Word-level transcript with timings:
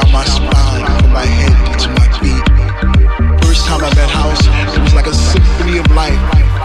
down 0.00 0.12
my 0.12 0.24
spine, 0.24 0.86
from 1.00 1.12
my 1.12 1.24
head 1.24 1.78
to 1.78 1.88
my 1.90 2.08
feet. 2.20 2.44
First 3.44 3.66
time 3.66 3.82
I 3.82 3.90
met 3.94 4.10
House, 4.10 4.40
it 4.46 4.80
was 4.80 4.94
like 4.94 5.06
a 5.06 5.14
symphony 5.14 5.78
of 5.78 5.86
life, 5.92 6.18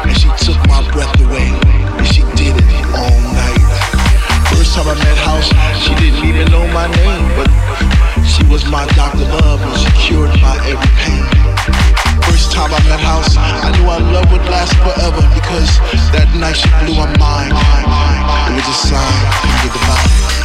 and 0.06 0.16
she 0.18 0.30
took 0.44 0.58
my 0.68 0.82
breath 0.92 1.14
away, 1.22 1.50
and 1.98 2.06
she 2.08 2.22
did 2.36 2.56
it 2.56 2.66
all 2.94 3.20
night. 3.34 3.64
First 4.54 4.76
time 4.76 4.88
I 4.88 4.96
met 4.96 5.18
House, 5.18 5.50
she 5.82 5.94
didn't 5.96 6.24
even 6.26 6.52
know 6.52 6.66
my 6.74 6.88
name, 6.88 7.28
but 7.36 7.50
she 8.24 8.44
was 8.46 8.66
my 8.66 8.86
Dr. 8.96 9.26
Love, 9.26 9.62
and 9.62 9.76
she 9.80 9.90
cured 10.08 10.32
my 10.42 10.56
every 10.68 10.92
pain. 11.02 11.26
First 12.24 12.52
time 12.52 12.72
I 12.74 12.80
met 12.88 13.00
House, 13.00 13.36
I 13.38 13.72
knew 13.78 13.90
our 13.90 14.00
love 14.00 14.32
would 14.32 14.46
last 14.46 14.76
forever 14.80 15.24
because 15.34 15.72
that 16.14 16.30
night 16.36 16.56
she 16.56 16.70
blew 16.84 16.96
my 16.96 17.10
mind. 17.18 17.52
It 17.52 18.56
was 18.56 18.68
a 18.68 18.88
sign 18.88 19.46
the 19.64 19.70
divine. 19.74 20.45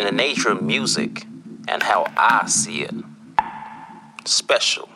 in 0.00 0.06
the 0.06 0.12
nature 0.12 0.48
of 0.48 0.62
music 0.62 1.26
and 1.68 1.82
how 1.82 2.06
I 2.16 2.46
see 2.46 2.82
it. 2.82 2.94
Special, 4.24 4.88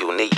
unique. 0.00 0.32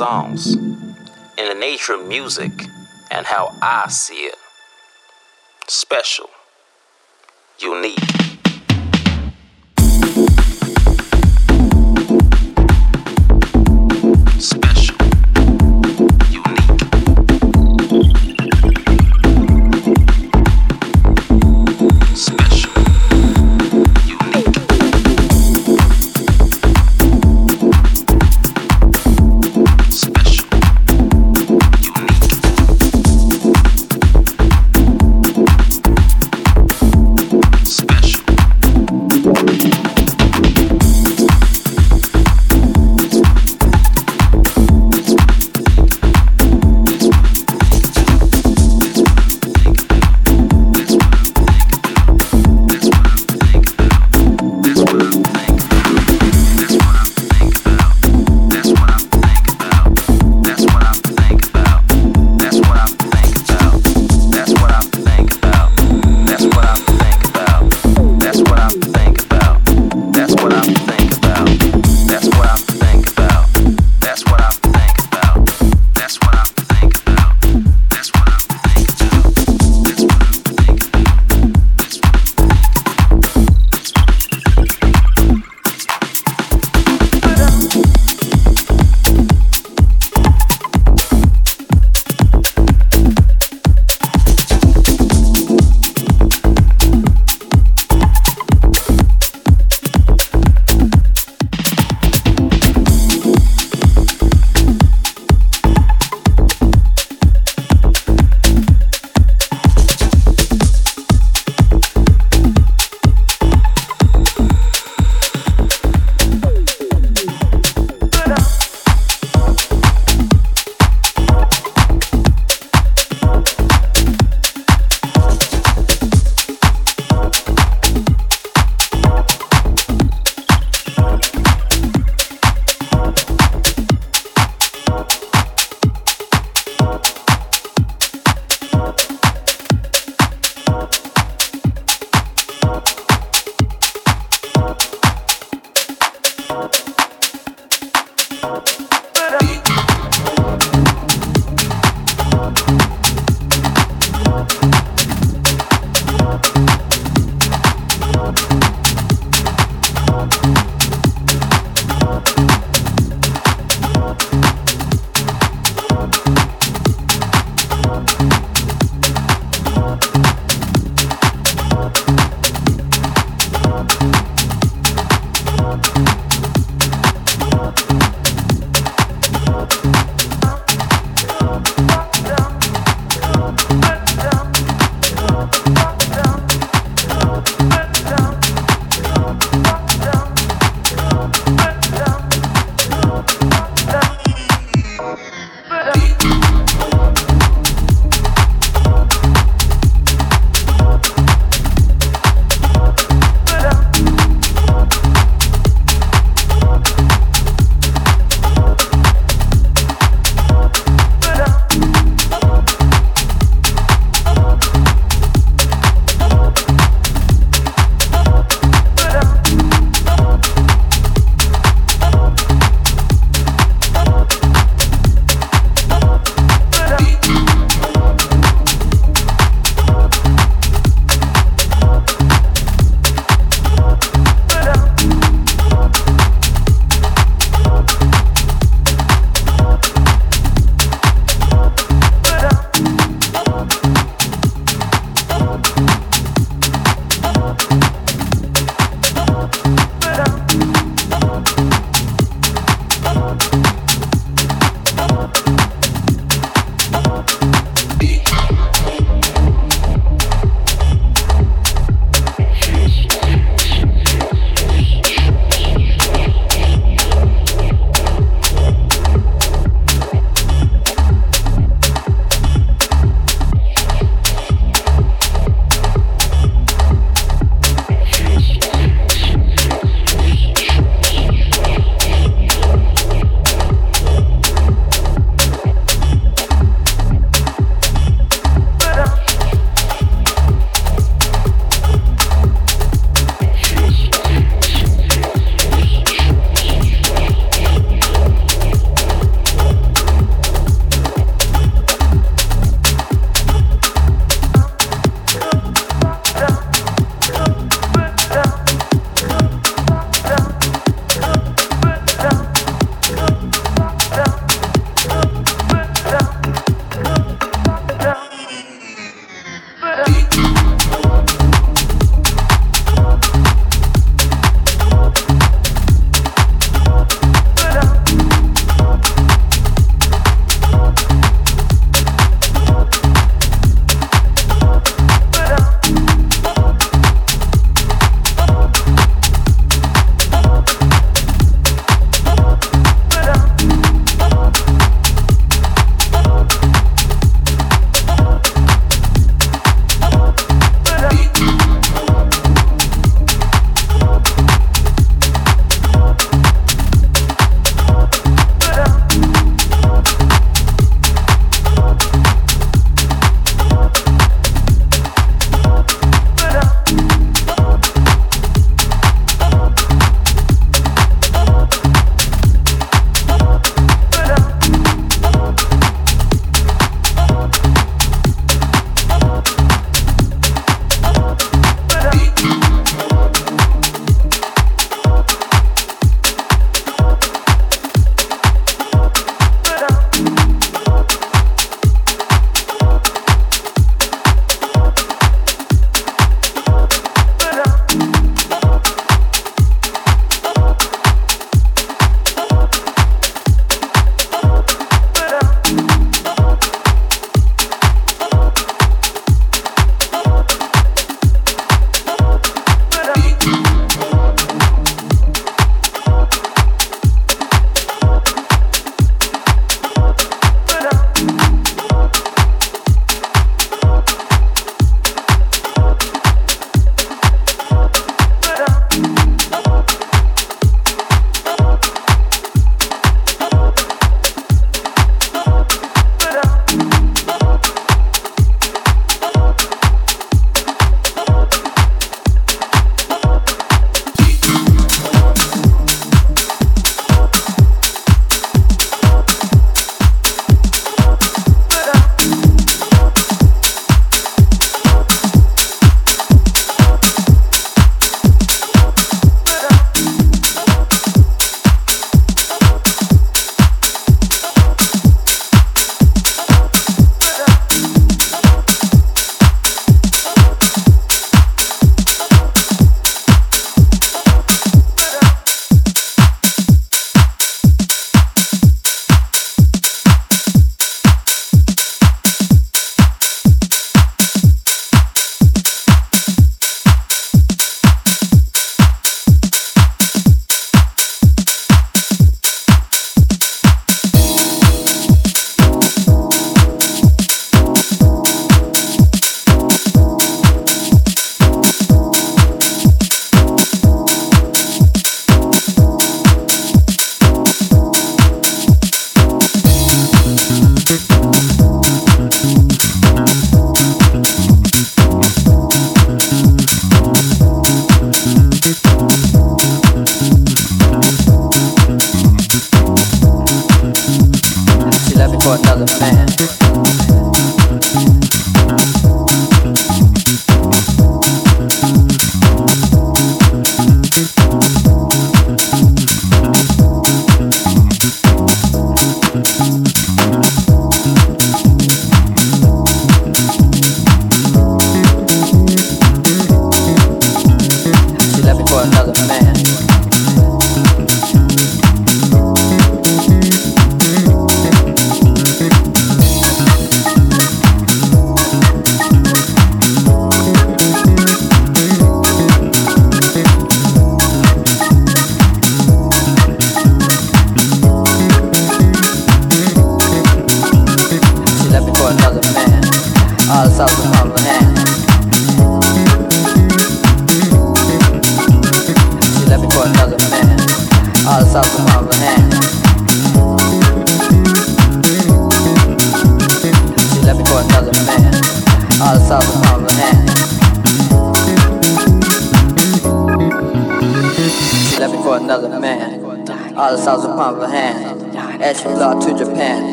songs, 0.00 0.54
and 0.54 1.50
the 1.50 1.54
nature 1.54 1.92
of 1.92 2.06
music, 2.06 2.52
and 3.10 3.26
how 3.26 3.54
I 3.60 3.86
see 3.90 4.14
it. 4.14 4.36
Special, 5.68 6.30
unique. 7.58 8.19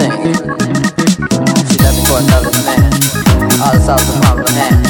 thing. 0.00 0.32
left 1.60 1.76
that's 1.76 2.00
for 2.08 2.18
another 2.18 2.52
man. 2.64 2.92
I'll 3.60 3.80
solve 3.80 4.06
the 4.06 4.14
problem 4.20 4.46
at 4.46 4.54
hand. 4.56 4.86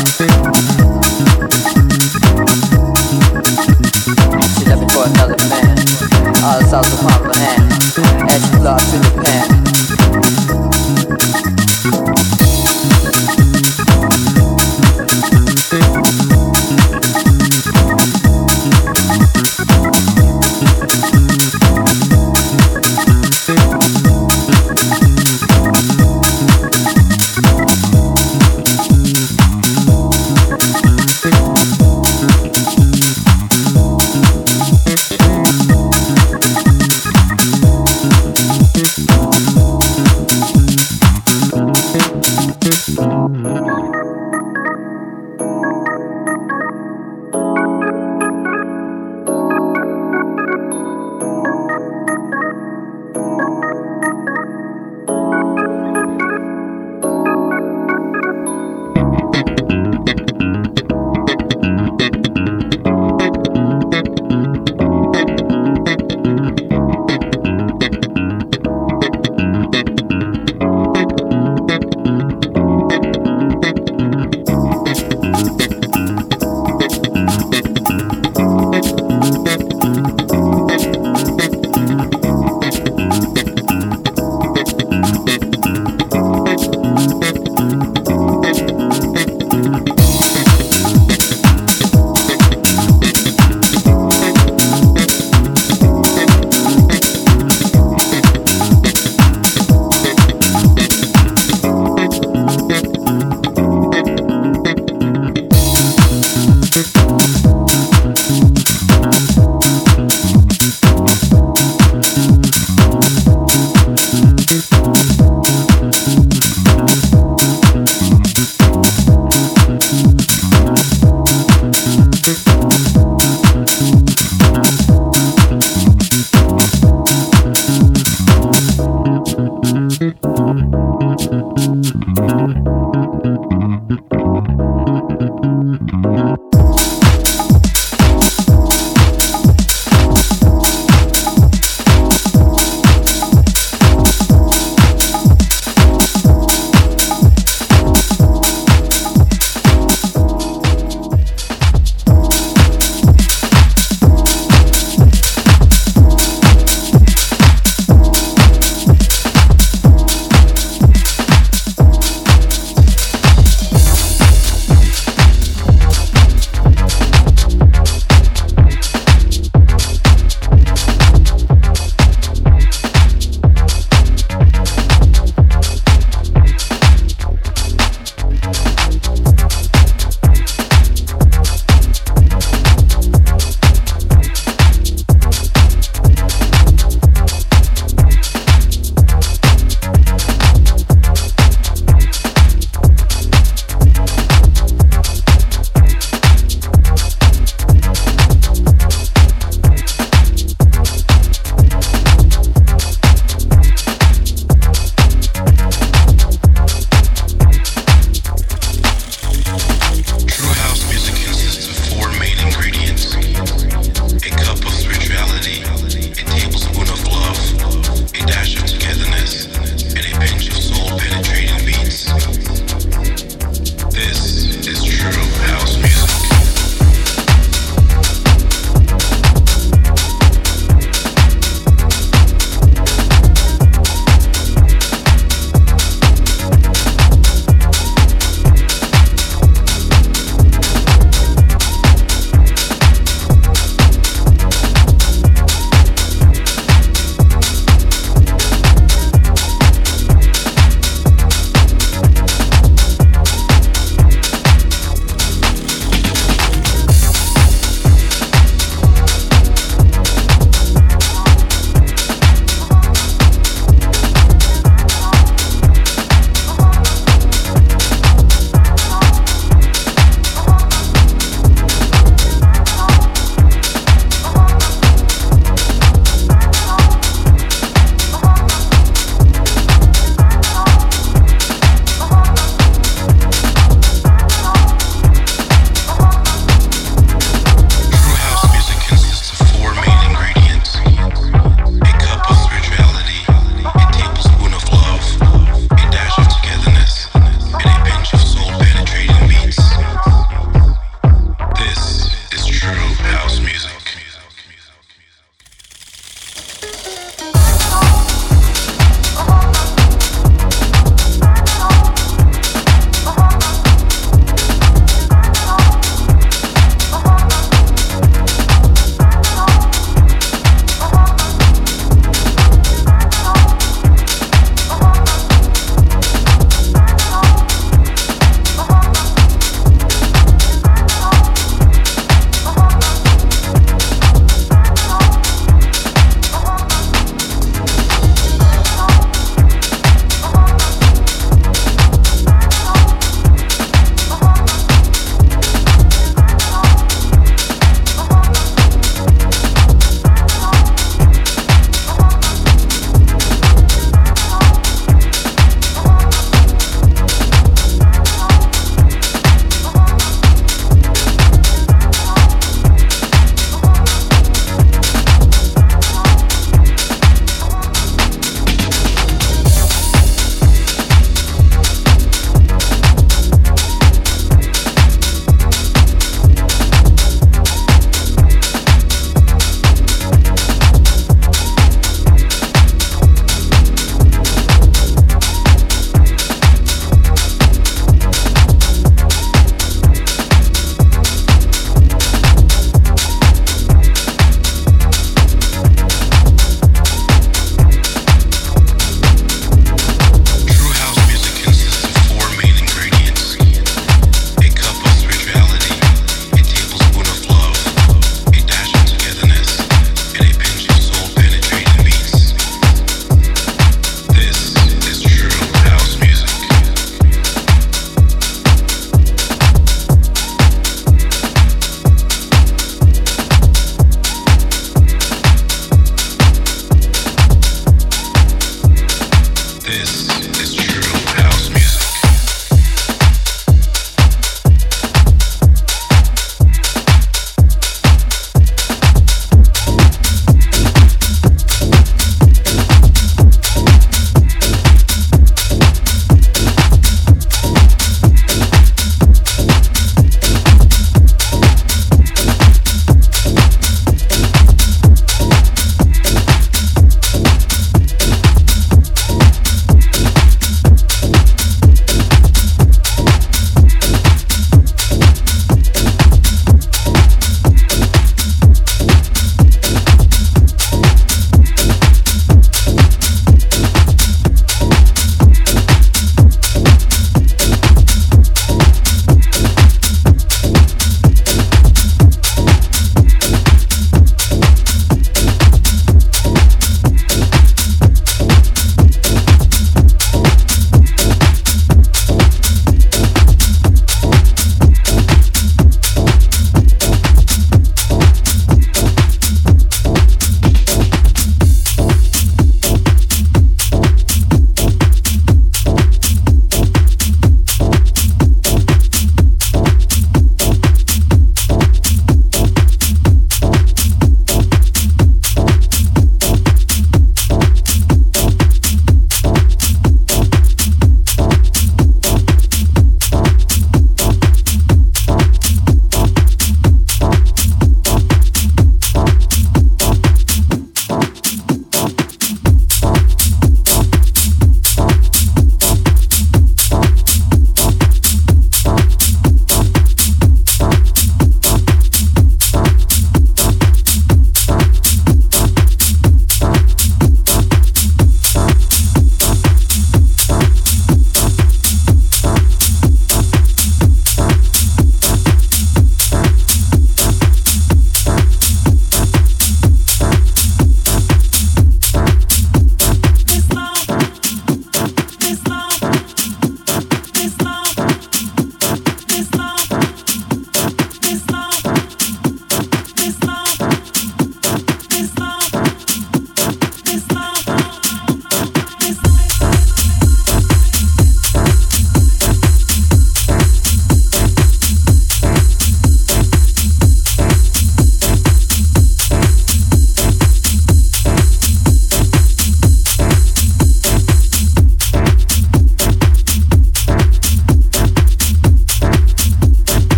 See, 4.55 4.65
that's 4.65 4.85
for 4.93 5.05
another 5.07 5.39
man. 5.49 5.79
I'll 6.45 6.63
solve 6.63 6.89
the 6.91 6.97
problem 7.03 7.37
hand. 7.37 7.73
As 8.31 8.41
she 8.51 8.57
love 8.59 8.81
to 8.81 8.99
the 8.99 9.23
pan. 9.25 9.60